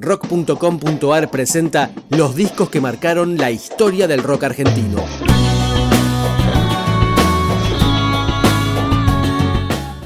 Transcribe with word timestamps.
Rock.com.ar 0.00 1.30
presenta 1.30 1.90
los 2.08 2.34
discos 2.34 2.70
que 2.70 2.80
marcaron 2.80 3.36
la 3.36 3.50
historia 3.50 4.08
del 4.08 4.22
rock 4.22 4.44
argentino. 4.44 5.04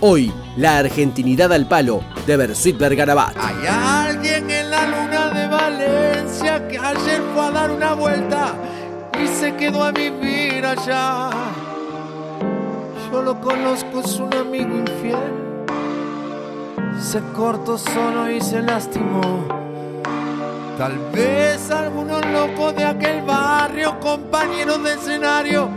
Hoy, 0.01 0.33
La 0.57 0.79
Argentinidad 0.79 1.53
al 1.53 1.69
Palo, 1.69 2.03
de 2.27 2.37
Bersuit 2.37 2.77
Bergarabat. 2.77 3.37
Hay 3.39 3.67
alguien 3.69 4.51
en 4.51 4.69
la 4.69 4.85
luna 4.85 5.31
de 5.31 5.47
Valencia 5.47 6.67
que 6.67 6.77
ayer 6.77 7.23
fue 7.33 7.45
a 7.45 7.51
dar 7.53 7.71
una 7.71 7.95
vuelta 7.95 8.53
y 9.23 9.29
se 9.29 9.55
quedó 9.55 9.85
a 9.85 9.93
vivir 9.93 10.67
allá. 10.67 11.31
Yo 13.13 13.23
lo 13.23 13.41
conozco, 13.41 14.01
es 14.01 14.19
un 14.19 14.35
amigo 14.35 14.77
infiel. 14.77 15.55
Se 17.01 17.21
cortó 17.33 17.79
solo 17.79 18.29
y 18.29 18.41
se 18.41 18.61
lastimó 18.61 19.64
Tal 20.79 20.99
vez 21.13 21.71
algunos 21.71 22.21
locos 22.27 22.75
de 22.75 22.85
aquel 22.85 23.23
barrio, 23.23 23.99
compañeros 24.01 24.83
de 24.83 24.95
escenario, 24.95 25.69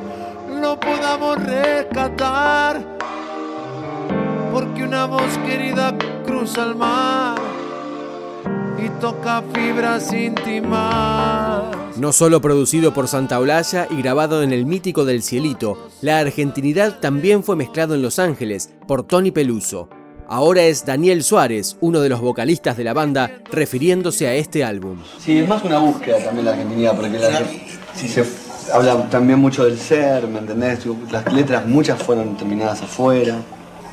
lo 0.60 0.80
podamos 0.80 1.38
rescatar. 1.44 2.84
Porque 4.52 4.84
una 4.84 5.06
voz 5.06 5.38
querida 5.46 5.96
cruza 6.26 6.64
el 6.64 6.76
mar 6.76 7.38
y 8.84 8.90
toca 9.00 9.44
fibras 9.54 10.12
íntimas. 10.12 11.76
No 11.98 12.12
solo 12.12 12.42
producido 12.42 12.92
por 12.94 13.08
Santa 13.08 13.40
Olalla 13.40 13.88
y 13.92 14.02
grabado 14.02 14.42
en 14.42 14.52
el 14.52 14.66
mítico 14.66 15.06
del 15.06 15.22
Cielito, 15.22 15.90
la 16.02 16.20
argentinidad 16.20 17.00
también 17.00 17.44
fue 17.44 17.56
mezclado 17.56 17.94
en 17.94 18.02
Los 18.02 18.18
Ángeles 18.18 18.72
por 18.88 19.04
Tony 19.04 19.30
Peluso. 19.30 19.90
Ahora 20.30 20.64
es 20.64 20.86
Daniel 20.86 21.24
Suárez, 21.24 21.78
uno 21.80 22.02
de 22.02 22.10
los 22.10 22.20
vocalistas 22.20 22.76
de 22.76 22.84
la 22.84 22.94
banda, 22.94 23.32
refiriéndose 23.50 24.28
a 24.28 24.34
este 24.34 24.66
álbum. 24.66 24.98
Sí, 25.20 25.40
es 25.40 25.48
más 25.48 25.64
una 25.64 25.78
búsqueda 25.78 26.18
también 26.18 26.46
la 26.46 26.52
argentinidad, 26.52 26.98
porque 26.98 27.18
si 27.96 28.10
se 28.10 28.26
habla 28.74 29.10
también 29.10 29.40
mucho 29.40 29.64
del 29.64 29.80
ser, 29.80 30.28
¿me 30.28 30.40
entendés? 30.40 30.80
Las 31.12 31.32
letras 31.32 31.66
muchas 31.66 32.04
fueron 32.04 32.36
terminadas 32.36 32.82
afuera, 32.82 33.36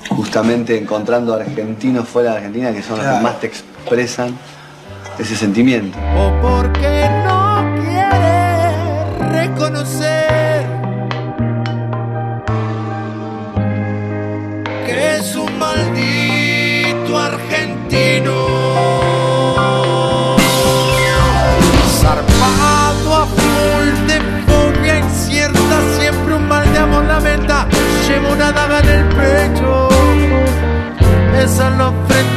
justamente 0.09 0.77
encontrando 0.77 1.35
argentinos 1.35 2.09
fuera 2.09 2.33
de 2.33 2.37
Argentina 2.39 2.73
que 2.73 2.83
son 2.83 2.98
los 2.98 3.07
que 3.07 3.23
más 3.23 3.39
te 3.39 3.47
expresan 3.47 4.37
ese 5.17 5.37
sentimiento. 5.37 5.97
O 6.17 6.33
porque 6.43 7.09
no 7.25 7.75
quiere 7.77 9.29
reconocer 9.31 10.44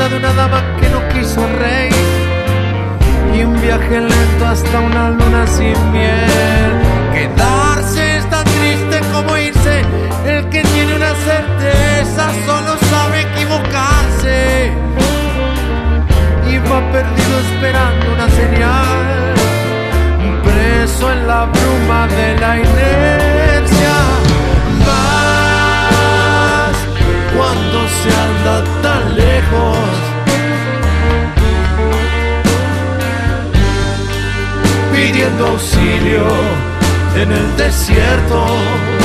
de 0.09 0.17
una 0.17 0.33
dama 0.33 0.63
que 0.80 0.89
no 0.89 1.08
quiso 1.09 1.47
reír. 1.59 1.94
Y 3.36 3.44
un 3.44 3.61
viaje 3.61 4.00
lento 4.00 4.45
hasta 4.45 4.80
una 4.80 5.09
luna 5.11 5.45
sin 5.47 5.91
miel. 5.91 6.72
Quedarse 7.14 8.17
es 8.17 8.30
tan 8.30 8.44
triste 8.44 8.99
como 9.14 9.38
irse. 9.38 9.81
El 10.25 10.49
que 10.49 10.61
tiene 10.64 10.95
una 10.95 11.14
certeza 11.16 12.31
solo 12.45 12.77
sabe 12.89 13.22
equivocarse 13.22 14.88
va 16.71 16.92
perdido 16.92 17.39
esperando 17.39 18.14
una 18.14 18.30
señal, 18.30 19.33
preso 20.44 21.11
en 21.11 21.27
la 21.27 21.45
bruma 21.45 22.08
de 22.08 22.39
la 22.39 22.58
Pidiendo 34.97 35.45
auxilio 35.45 36.25
en 37.15 37.31
el 37.31 37.55
desierto. 37.55 38.96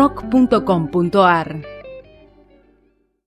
rock.com.ar 0.00 1.48